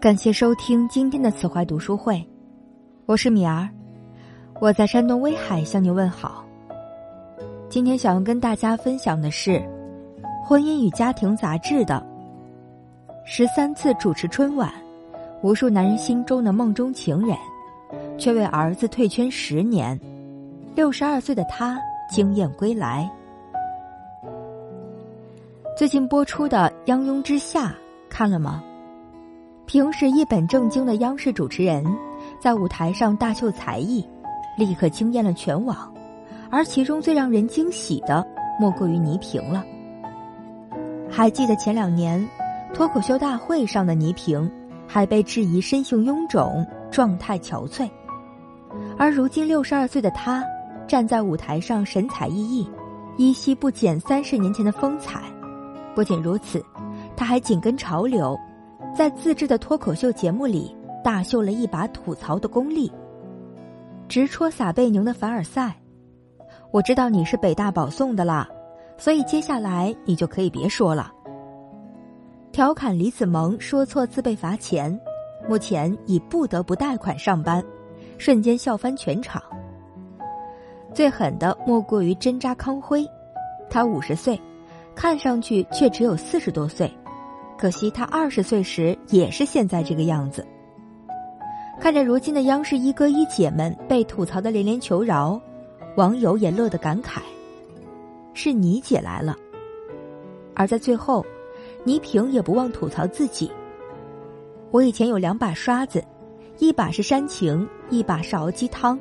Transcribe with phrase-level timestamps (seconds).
[0.00, 2.26] 感谢收听今天的慈怀读书会，
[3.04, 3.68] 我是米儿，
[4.58, 6.42] 我在山东威海向您问好。
[7.68, 9.50] 今天想要跟大家分享的是
[10.42, 12.02] 《婚姻与家庭》杂志的
[13.26, 14.72] 十三次主持春晚，
[15.42, 17.36] 无数男人心中的梦中情人，
[18.16, 20.00] 却为儿子退圈十年，
[20.74, 21.78] 六十二岁的他
[22.10, 23.06] 惊艳归来。
[25.76, 27.68] 最近播出的《泱拥之下》
[28.08, 28.64] 看了吗？
[29.70, 31.84] 平时一本正经的央视主持人，
[32.40, 34.04] 在舞台上大秀才艺，
[34.58, 35.76] 立刻惊艳了全网。
[36.50, 38.26] 而其中最让人惊喜的，
[38.58, 39.64] 莫过于倪萍了。
[41.08, 42.28] 还记得前两年
[42.74, 44.50] 脱口秀大会上的倪萍，
[44.88, 47.88] 还被质疑身形臃肿、状态憔悴，
[48.98, 50.42] 而如今六十二岁的她，
[50.88, 52.66] 站在舞台上神采奕奕，
[53.18, 55.22] 依稀不减三十年前的风采。
[55.94, 56.60] 不仅如此，
[57.16, 58.36] 她还紧跟潮流。
[58.94, 62.90] 在自制的脱口秀节目里，大秀了一把吐槽的功力，
[64.08, 65.76] 直戳撒贝宁的凡尔赛。
[66.72, 68.48] 我知道你是北大保送的啦，
[68.98, 71.12] 所以接下来你就可以别说了。
[72.52, 75.00] 调侃李子萌说错字被罚钱，
[75.48, 77.64] 目前已不得不贷款上班，
[78.18, 79.40] 瞬间笑翻全场。
[80.92, 83.08] 最狠的莫过于针扎康辉，
[83.70, 84.38] 他五十岁，
[84.96, 86.92] 看上去却只有四十多岁。
[87.60, 90.46] 可惜他二十岁时也是现在这个样子。
[91.78, 95.38] 看着如今的央视一哥一姐们被吐槽的连连求饶，
[95.96, 97.20] 网友也乐得感慨
[98.32, 99.36] ：“是你姐来了。”
[100.56, 101.22] 而在最后，
[101.84, 103.50] 倪萍也不忘吐槽自己
[104.72, 106.02] ：“我以前有两把刷子，
[106.60, 108.98] 一把是煽情，一把是熬鸡汤。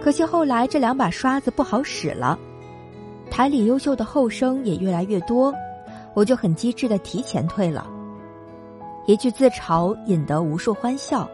[0.00, 2.38] 可惜后来这两把刷子不好使了，
[3.30, 5.52] 台里优秀的后生也越来越多。”
[6.16, 7.86] 我就很机智的提前退了，
[9.06, 11.28] 一句自嘲引得无数欢笑。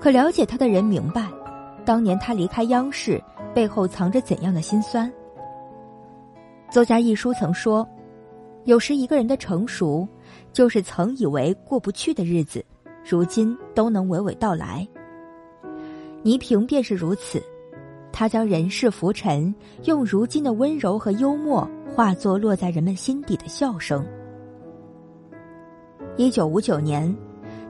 [0.00, 1.28] 可了解他的人明白，
[1.84, 3.22] 当年他离开央视
[3.52, 5.12] 背后藏着怎样的辛酸。
[6.70, 7.86] 作家一书曾说
[8.64, 10.08] ：“有时一个人的成熟，
[10.54, 12.64] 就是曾以为过不去的日子，
[13.04, 14.88] 如今都能娓娓道来。”
[16.24, 17.42] 倪萍便是如此。
[18.12, 19.52] 他将人世浮沉，
[19.84, 24.04] 用如今的温柔和幽默化作落在人们心底的笑声。
[26.16, 27.12] 一九五九年，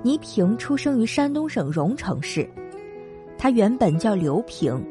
[0.02, 2.48] 倪萍出生于山东省荣城市，
[3.38, 4.84] 她原本叫刘萍，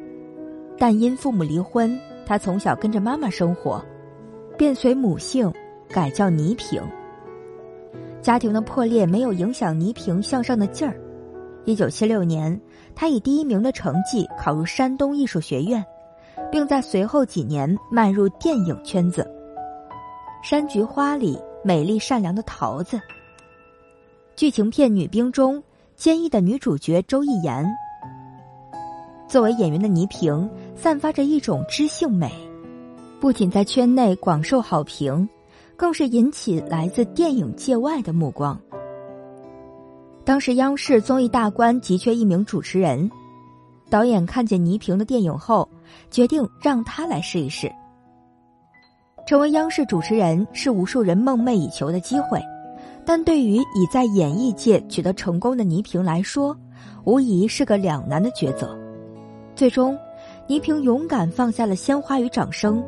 [0.78, 3.83] 但因父母离婚，她从小跟着妈妈生活，
[4.57, 5.51] 便随母姓
[5.89, 6.81] 改叫倪萍。
[8.22, 10.95] 家庭的破裂没有影响倪萍向上的劲儿。
[11.66, 12.60] 一九七六年。
[12.94, 15.84] 他以第一名的成绩考入山东艺术学院，
[16.52, 19.24] 并在随后几年迈入电影圈子。
[20.48, 23.00] 《山菊花》里美丽善良的桃子，
[24.36, 25.64] 剧情片《女兵》中
[25.96, 27.66] 坚毅的女主角周艺妍。
[29.28, 32.30] 作为演员的倪萍，散发着一种知性美，
[33.22, 35.28] 不仅在圈内广受好评，
[35.78, 38.60] 更是引起来自电影界外的目光。
[40.24, 43.09] 当时央视综艺大观急缺一名主持人，
[43.90, 45.68] 导演看见倪萍的电影后，
[46.12, 47.72] 决定让她来试一试。
[49.26, 52.40] 成为央视主持人是无数人梦寐以求的机会，
[53.04, 56.56] 但对于已在演艺界取得成功的倪萍来说，
[57.04, 58.78] 无疑是个两难的抉择。
[59.56, 59.98] 最终，
[60.48, 62.84] 倪萍勇敢放下了鲜花与掌声，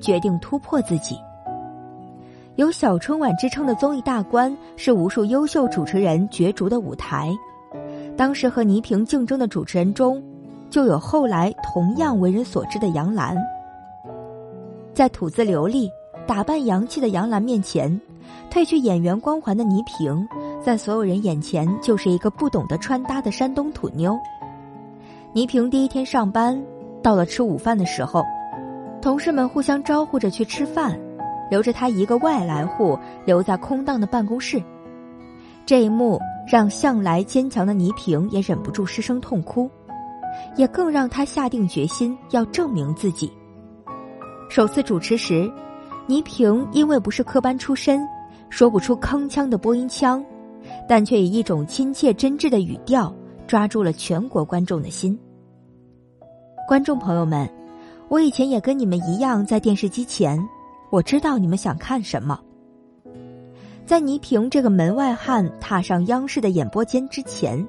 [0.00, 1.18] 决定突破自己。
[2.56, 7.30] 有“小春晚”之称的综艺大观是无数优秀主持人角逐的舞台。
[8.16, 10.22] 当时和倪萍竞争的主持人中，
[10.70, 13.36] 就有后来同样为人所知的杨澜。
[14.94, 15.90] 在吐字流利、
[16.26, 18.00] 打扮洋气的杨澜面前，
[18.50, 20.26] 褪去演员光环的倪萍，
[20.62, 24.18] 在所有人眼前就是一个不懂得穿搭的山东土妞。
[25.34, 26.58] 倪萍第一天上班，
[27.02, 28.24] 到了吃午饭的时候，
[29.02, 30.98] 同事们互相招呼着去吃饭。
[31.50, 34.62] 留着他一个外来户留在空荡的办公室，
[35.64, 39.70] 这一幕让向来坚强的倪萍也忍不住失声痛哭，
[40.56, 43.32] 也更让他下定决心要证明自己。
[44.48, 45.50] 首次主持时，
[46.06, 48.06] 倪萍因为不是科班出身，
[48.48, 50.24] 说不出铿锵的播音腔，
[50.88, 53.12] 但却以一种亲切真挚的语调
[53.46, 55.18] 抓住了全国观众的心。
[56.68, 57.48] 观众朋友们，
[58.08, 60.38] 我以前也跟你们一样在电视机前。
[60.90, 62.38] 我知道你们想看什么。
[63.84, 67.64] 在倪萍这个门外汉踏上央视的演播间之前，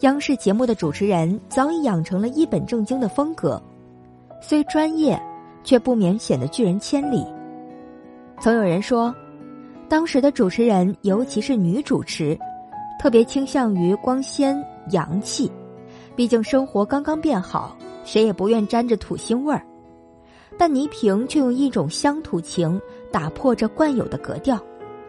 [0.00, 3.62] 央视节目的主持人早已养成了一本正经的风格，
[4.40, 5.20] 虽专业，
[5.62, 7.24] 却不免显得拒人千里。
[8.40, 9.14] 曾有人说，
[9.88, 12.38] 当时的主持人，尤其是女主持，
[12.98, 15.50] 特别倾向于光鲜洋气。
[16.14, 19.62] 毕竟生活刚刚变好，谁也不愿沾着土腥味儿。
[20.58, 22.80] 但倪萍却用一种乡土情
[23.12, 24.58] 打破这惯有的格调，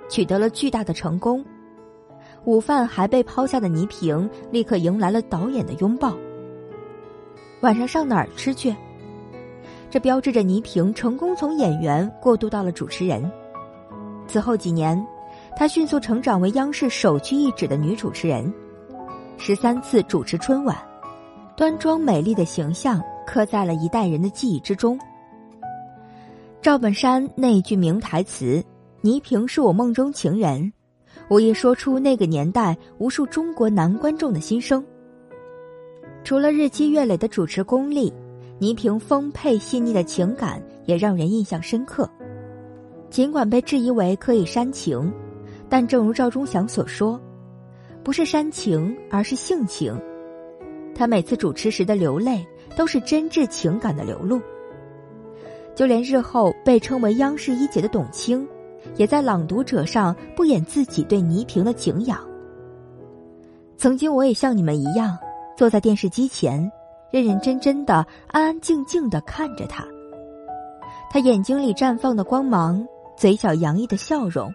[0.10, 1.44] 取得了巨大的成功。
[2.44, 6.16] 午饭还被抛下的倪萍，立刻迎来了导演的拥抱。
[7.62, 8.76] 晚上上哪儿吃去？
[9.90, 13.30] 这标志着倪萍成功从演员过渡到了主持人。
[14.28, 15.02] 此后几年，
[15.56, 18.54] 她迅速成长为央视首屈一指的女主持人，
[19.38, 20.78] 十三次主持春晚，
[21.56, 25.00] 端庄美丽的形象刻在了一代人的记忆之中。
[26.62, 28.64] 赵本山那句名台词
[29.02, 30.74] ：“倪萍是我梦中情人”，
[31.30, 34.84] 无意说出那个年代无数中国男观众的心声。
[36.24, 38.12] 除了日积月累的主持功力，
[38.60, 42.10] 倪萍丰沛细腻的情感也让人印象深刻。
[43.10, 45.10] 尽管被质疑为可以煽情，
[45.70, 47.22] 但正如赵忠祥所说，
[48.04, 49.98] 不是煽情，而是性情。
[50.94, 52.46] 他每次主持时的流泪，
[52.76, 54.42] 都是真挚情感的流露。
[55.78, 58.48] 就连日后被称为央视一姐的董卿，
[58.96, 62.20] 也在《朗读者》上不掩自己对倪萍的敬仰。
[63.78, 65.16] 曾经我也像你们一样，
[65.56, 66.72] 坐在电视机前，
[67.12, 69.86] 认认真真的、安安静静的看着她。
[71.12, 72.84] 她眼睛里绽放的光芒，
[73.16, 74.52] 嘴角洋溢的笑容，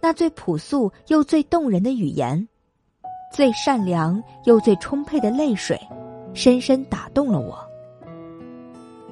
[0.00, 2.46] 那最朴素又最动人的语言，
[3.32, 5.76] 最善良又最充沛的泪水，
[6.34, 7.58] 深深打动了我。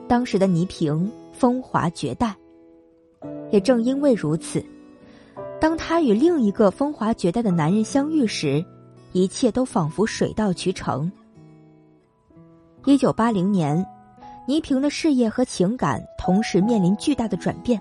[0.07, 1.11] 当时的倪萍。
[1.41, 2.37] 风华绝代，
[3.51, 4.63] 也正因为如此，
[5.59, 8.63] 当他与另一个风华绝代的男人相遇时，
[9.13, 11.11] 一切都仿佛水到渠成。
[12.85, 13.83] 一九八零年，
[14.47, 17.81] 倪萍的事业和情感同时面临巨大的转变。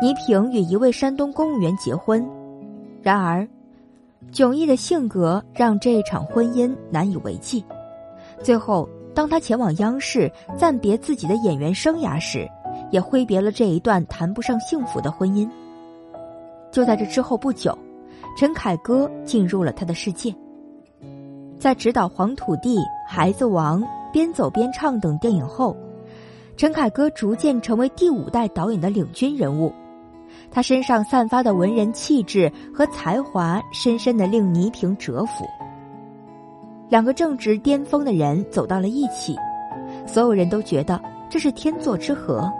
[0.00, 2.24] 倪萍与一位山东公务员结婚，
[3.02, 3.44] 然而，
[4.30, 7.64] 迥异的性格让这一场婚姻难以为继，
[8.44, 8.88] 最后。
[9.14, 12.48] 当他前往央视暂别自己的演员生涯时，
[12.90, 15.48] 也挥别了这一段谈不上幸福的婚姻。
[16.72, 17.76] 就在这之后不久，
[18.36, 20.34] 陈凯歌进入了他的世界。
[21.58, 22.76] 在执导《黄土地》
[23.08, 23.80] 《孩子王》
[24.12, 25.76] 《边走边唱》等电影后，
[26.56, 29.72] 陈凯歌逐渐成为第五代导演的领军人物。
[30.50, 35.46] 他身上散发的文人气质和才华，深深的令倪萍折服。
[36.88, 39.36] 两个正值巅峰的人走到了一起，
[40.06, 42.50] 所有人都觉得这是天作之合，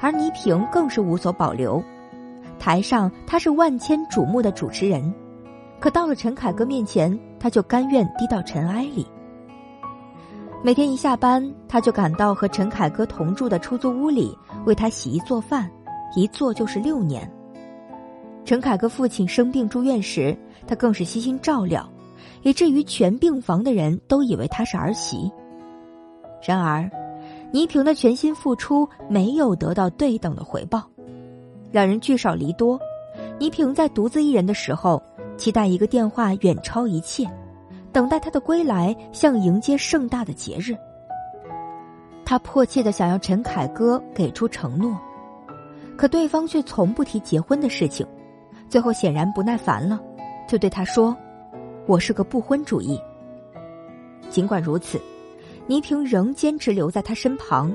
[0.00, 1.82] 而倪萍更是无所保留。
[2.58, 5.12] 台上她是万千瞩目的主持人，
[5.80, 9.06] 可到了陈凯歌面前，她就甘愿低到尘埃里。
[10.62, 15.70] 每天一下班，她就赶到和陈凯歌同住的出租屋里为他洗衣做饭，
[16.16, 17.30] 一做就是六年。
[18.44, 21.88] 陈凯歌父亲生病住院时，她更是悉心照料。
[22.42, 25.30] 以至于全病房的人都以为她是儿媳。
[26.46, 26.88] 然而，
[27.52, 30.82] 倪萍的全心付出没有得到对等的回报。
[31.70, 32.78] 两人聚少离多，
[33.38, 35.02] 倪萍在独自一人的时候，
[35.36, 37.28] 期待一个电话远超一切，
[37.92, 40.76] 等待他的归来，像迎接盛大的节日。
[42.24, 44.96] 他迫切的想要陈凯歌给出承诺，
[45.96, 48.06] 可对方却从不提结婚的事情。
[48.68, 49.98] 最后显然不耐烦了，
[50.46, 51.16] 就对他说。
[51.88, 53.00] 我是个不婚主义。
[54.28, 55.00] 尽管如此，
[55.66, 57.74] 倪萍仍坚持留在他身旁，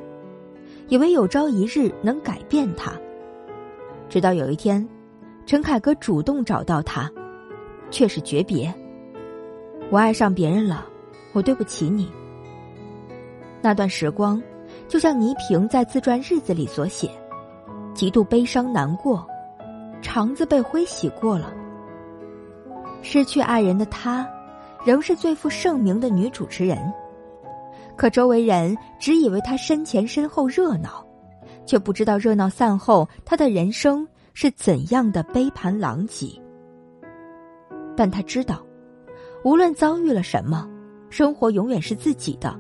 [0.88, 2.94] 以为有朝一日能改变他。
[4.08, 4.88] 直到有一天，
[5.48, 7.12] 陈凯歌主动找到他，
[7.90, 8.72] 却是诀别。
[9.90, 10.86] 我爱上别人了，
[11.34, 12.08] 我对不起你。
[13.64, 14.40] 那段时光，
[14.88, 17.10] 就像倪萍在自传日子里所写，
[17.96, 19.28] 极度悲伤难过，
[20.04, 21.52] 肠子被灰洗过了。
[23.04, 24.28] 失去爱人的她，
[24.84, 26.92] 仍是最负盛名的女主持人。
[27.96, 31.06] 可周围人只以为她身前身后热闹，
[31.66, 36.28] 却不知道热闹散后，她的人生是怎样的杯盘狼藉。
[37.96, 38.66] 但她知道，
[39.44, 40.68] 无论遭遇了什么，
[41.10, 42.58] 生活永远是自己的。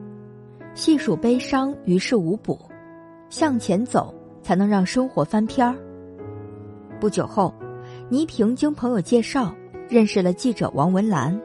[0.75, 2.59] 细数悲伤于事无补，
[3.29, 5.75] 向前走才能让生活翻篇儿。
[6.99, 7.53] 不久后，
[8.09, 9.55] 倪萍经朋友介绍。
[9.93, 11.39] 认识了记者王文兰。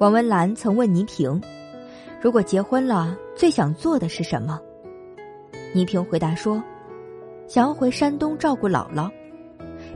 [0.00, 1.40] 王文兰曾问倪萍
[2.20, 4.60] ：“如果结婚了，最想做的是什么？”
[5.72, 6.62] 倪萍回答说
[7.48, 9.10] ：“想要回山东照顾姥姥。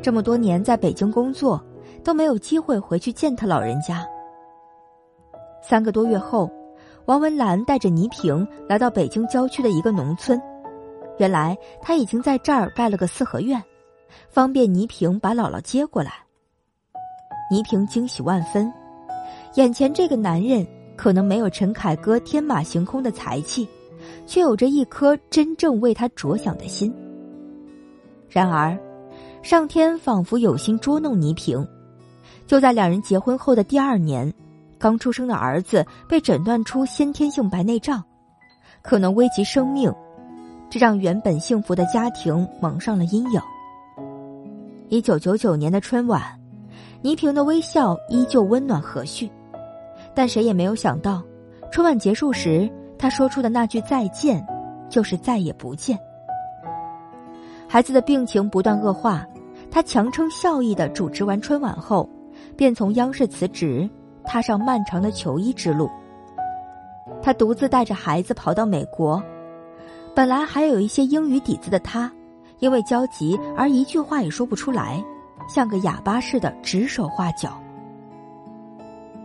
[0.00, 1.62] 这么多年在北京工作，
[2.02, 4.02] 都没有机会回去见他老人家。”
[5.62, 6.50] 三个多月后，
[7.04, 10.40] 王文兰带着倪萍来到北京郊区的一个农村。
[11.18, 13.62] 原来他已经在这儿盖了个四合院，
[14.30, 16.12] 方便倪萍把姥姥接过来。
[17.52, 18.72] 倪萍惊喜万分，
[19.56, 20.66] 眼前这个男人
[20.96, 23.68] 可能没有陈凯歌天马行空的才气，
[24.26, 26.90] 却有着一颗真正为他着想的心。
[28.30, 28.74] 然而，
[29.42, 31.62] 上天仿佛有心捉弄倪萍，
[32.46, 34.32] 就在两人结婚后的第二年，
[34.78, 38.02] 刚出生的儿子被诊断出先天性白内障，
[38.80, 39.92] 可能危及生命，
[40.70, 43.38] 这让原本幸福的家庭蒙上了阴影。
[44.88, 46.22] 一九九九年的春晚，
[47.02, 49.28] 倪萍的微笑依旧温暖和煦，
[50.14, 51.22] 但谁也没有想到，
[51.72, 54.46] 春晚结束时，他说出的那句再见，
[54.88, 55.98] 就是再也不见。
[57.66, 59.26] 孩子的病情不断恶化，
[59.70, 62.08] 他强撑笑意的主持完春晚后，
[62.56, 63.88] 便从央视辞职，
[64.24, 65.90] 踏上漫长的求医之路。
[67.20, 69.20] 他独自带着孩子跑到美国，
[70.14, 72.10] 本来还有一些英语底子的他。
[72.60, 75.02] 因为焦急而一句话也说不出来，
[75.52, 77.60] 像个哑巴似的指手画脚。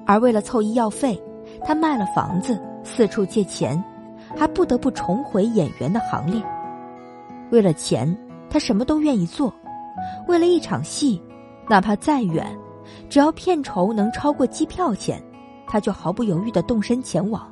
[0.05, 1.17] 而为了凑医药费，
[1.63, 3.81] 他卖了房子，四处借钱，
[4.35, 6.43] 还不得不重回演员的行列。
[7.49, 8.13] 为了钱，
[8.49, 9.49] 他什么都愿意做；
[10.27, 11.21] 为了一场戏，
[11.69, 12.45] 哪怕再远，
[13.09, 15.23] 只要片酬能超过机票钱，
[15.65, 17.49] 他就毫不犹豫的动身前往。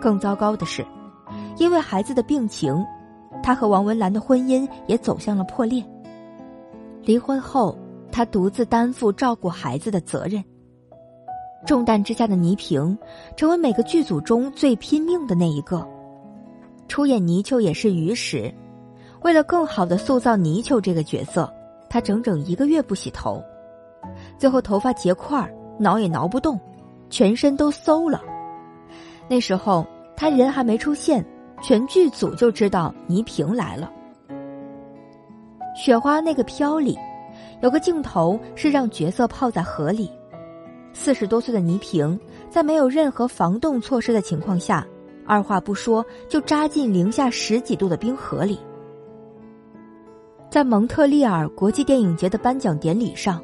[0.00, 0.82] 更糟糕的是，
[1.58, 2.82] 因为孩子的病情。
[3.42, 5.82] 他和王文兰的婚姻也走向了破裂。
[7.02, 7.76] 离婚后，
[8.12, 10.42] 他独自担负照顾孩子的责任。
[11.66, 12.96] 重担之下的倪萍，
[13.36, 15.86] 成为每个剧组中最拼命的那一个。
[16.88, 18.52] 出演泥鳅也是鱼时，
[19.22, 21.52] 为了更好的塑造泥鳅这个角色，
[21.88, 23.42] 他整整一个月不洗头，
[24.38, 26.58] 最后头发结块挠也挠不动，
[27.08, 28.22] 全身都馊了。
[29.28, 31.24] 那时候他人还没出现。
[31.62, 33.92] 全剧组就知道倪萍来了。
[35.80, 36.94] 雪花那个飘里，
[37.62, 40.10] 有个镜头是让角色泡在河里。
[40.92, 42.20] 四十多岁的倪萍，
[42.50, 44.86] 在没有任何防冻措施的情况下，
[45.24, 48.60] 二话不说就扎进零下十几度的冰河里。
[50.50, 53.42] 在蒙特利尔国际电影节的颁奖典礼上，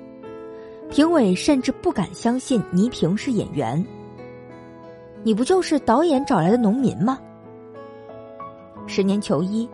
[0.91, 3.83] 评委甚至不敢相信倪萍是演员。
[5.23, 7.19] 你不就是导演找来的农民吗？
[8.87, 9.67] 十年求医，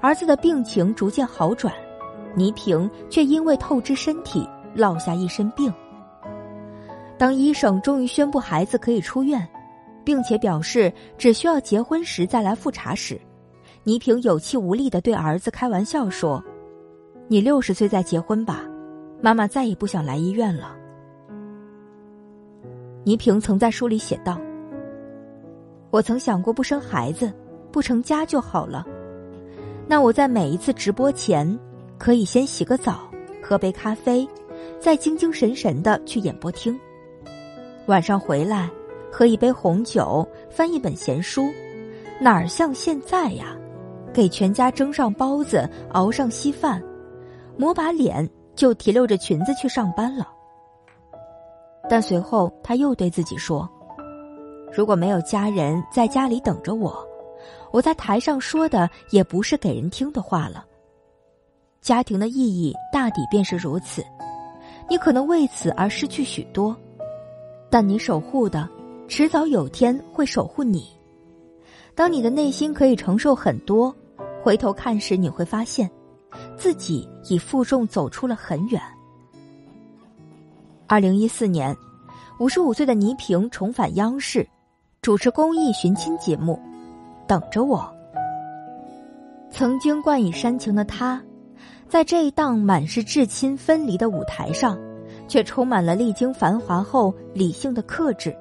[0.00, 1.74] 儿子的病情逐渐好转，
[2.36, 5.72] 倪萍却因为透支身体落下一身病。
[7.18, 9.44] 当医生终于宣布孩子可以出院，
[10.04, 13.20] 并且表示只需要结婚时再来复查时，
[13.82, 16.40] 倪萍有气无力的对儿子开玩笑说
[17.26, 18.62] ：“你六十岁再结婚吧，
[19.20, 20.76] 妈妈再也不想来医院了。”
[23.02, 24.38] 倪萍曾在书里写道
[25.90, 27.32] ：“我曾想过不生孩子。”
[27.72, 28.86] 不成家就好了，
[29.86, 31.46] 那我在每一次直播前，
[31.98, 33.10] 可以先洗个澡，
[33.42, 34.28] 喝杯咖啡，
[34.78, 36.78] 再精精神神的去演播厅。
[37.86, 38.70] 晚上回来，
[39.10, 41.42] 喝一杯红酒，翻一本闲书，
[42.20, 43.56] 哪儿像现在呀？
[44.12, 46.82] 给全家蒸上包子，熬上稀饭，
[47.56, 50.28] 抹把脸就提溜着裙子去上班了。
[51.88, 53.68] 但随后他又对自己说
[54.72, 57.06] ：“如果没有家人在家里等着我。”
[57.72, 60.65] 我在台上说的也不是给人听的话了。
[61.86, 64.04] 家庭的意义大抵便是如此，
[64.90, 66.76] 你可能为此而失去许多，
[67.70, 68.68] 但你守护的，
[69.06, 70.88] 迟早有天会守护你。
[71.94, 73.94] 当你的内心可以承受很多，
[74.42, 75.88] 回头看时，你会发现，
[76.56, 78.82] 自己已负重走出了很远。
[80.88, 81.72] 二零一四年，
[82.40, 84.44] 五十五岁的倪萍重返央视，
[85.02, 86.60] 主持公益寻亲节目。
[87.28, 87.88] 等着我。
[89.52, 91.22] 曾经冠以煽情的他，
[91.88, 94.78] 在这一档满是至亲分离的舞台上，
[95.28, 98.36] 却充满了历经繁华后理性的克制。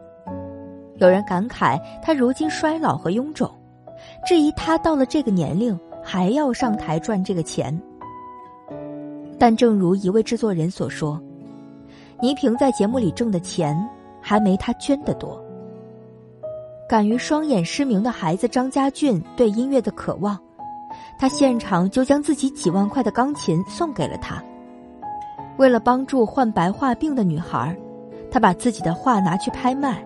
[0.97, 3.49] 有人感慨他如今衰老和臃肿，
[4.25, 7.79] 质疑他到了这个年龄还要上台赚这个钱。
[9.37, 11.21] 但正如一位制作人所说，
[12.21, 13.77] 倪萍在节目里挣的钱
[14.21, 15.39] 还没他捐的多。
[16.87, 20.39] 敢于双眼失明的孩子张家俊对音乐的渴望，
[21.17, 24.41] 他现场就将自己几万块的钢琴送给了他。
[25.57, 27.75] 为了帮助患白化病的女孩，
[28.29, 30.05] 他把自己的画拿去拍卖，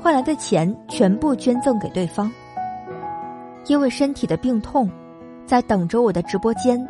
[0.00, 2.30] 换来的钱全部捐赠给对方。
[3.66, 4.90] 因为身体的病痛，
[5.46, 6.86] 在等着我的直播间，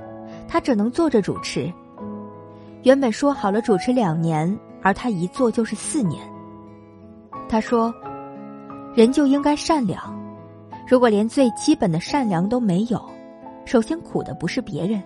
[0.47, 1.73] 他只能坐着主持。
[2.83, 6.23] 原本说好了主持两年，而他一坐就是四年。
[7.49, 7.93] 他说。
[8.95, 10.01] 人就应该善良，
[10.87, 13.05] 如果连最基本的善良都没有，
[13.65, 15.03] 首先苦的不是别人，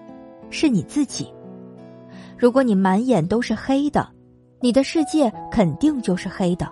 [0.50, 1.32] 是你自己。
[2.36, 4.08] 如果你满眼都是黑的，
[4.60, 6.66] 你的世界肯定就是黑的，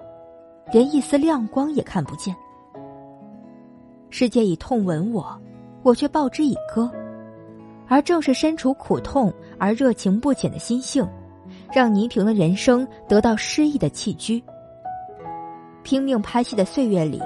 [0.72, 2.34] 连一丝亮光也看不见。
[4.10, 5.26] 世界以痛吻我，
[5.82, 6.90] 我却报之以歌。
[7.88, 11.08] 而正是身处苦痛而热情不减的心性，
[11.72, 14.42] 让倪萍的人生得到诗意的栖居。
[15.84, 17.22] 拼命拍戏的岁月里，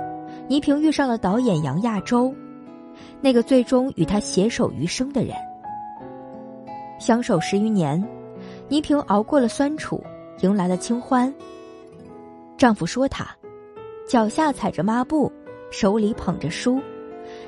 [0.49, 2.35] 倪萍遇上了导演杨亚洲，
[3.21, 5.35] 那个最终与他携手余生的人。
[6.99, 8.03] 相守十余年，
[8.69, 10.03] 倪萍熬过了酸楚，
[10.41, 11.33] 迎来了清欢。
[12.57, 13.27] 丈夫说她，
[14.07, 15.33] 脚下踩着抹布，
[15.71, 16.81] 手里捧着书，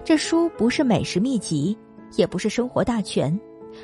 [0.05, 1.77] 这书不是美食秘籍。
[2.17, 3.41] 也不是生活大全，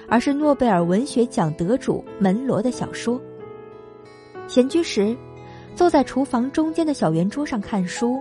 [0.06, 3.18] 而是诺贝尔文学奖得主门罗的小说。
[4.46, 5.16] 闲居时，
[5.74, 8.20] 坐在厨房中间的小圆桌上看书，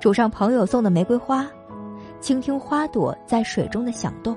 [0.00, 1.48] 煮上朋友送的玫瑰花，
[2.20, 4.34] 倾听花朵在水中的响动；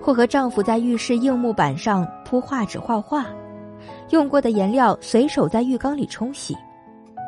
[0.00, 3.26] 或和丈夫在浴室硬木板上铺画纸画画，
[4.10, 6.56] 用过的颜料随手在浴缸里冲洗，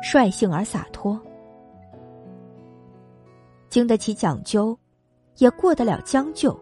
[0.03, 1.19] 率性而洒脱，
[3.69, 4.77] 经得起讲究。
[5.37, 6.59] 也过得了将就，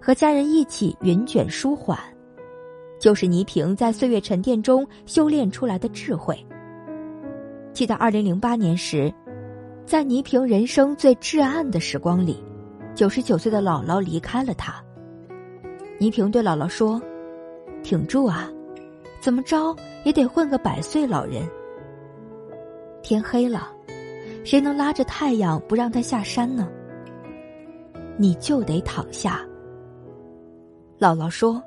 [0.00, 1.98] 和家人一起云卷舒缓，
[2.98, 6.34] 就是倪萍在岁月沉淀中修炼出来的智慧。
[7.74, 9.12] 记得二零零八年时，
[9.86, 12.42] 在倪萍人生最至暗的时光里，
[12.92, 14.82] 九十九岁的姥姥离开了她。
[16.00, 17.00] 倪萍对姥姥说
[17.84, 18.50] ：“挺住啊，
[19.20, 21.48] 怎么着也得混个百岁老人。
[23.00, 23.72] 天黑了，
[24.44, 26.68] 谁能拉着太阳不让它下山呢？”
[28.18, 29.40] 你就得躺下。
[30.98, 31.62] 姥姥说：“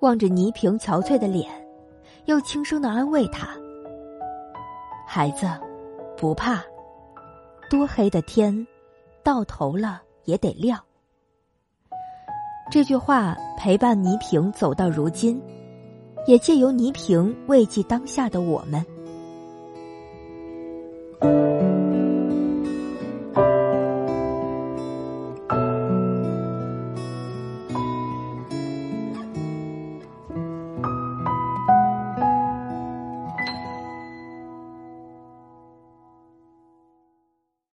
[0.00, 1.50] 望着倪萍憔悴的脸，
[2.26, 3.48] 又轻声的安慰她
[5.08, 5.46] ：‘孩子，
[6.22, 6.62] 不怕，
[7.68, 8.64] 多黑的天，
[9.24, 10.80] 到头了也得亮。’
[12.70, 15.42] 这句话陪伴倪萍走到如今，
[16.24, 18.86] 也借由倪萍慰藉当下的我们。”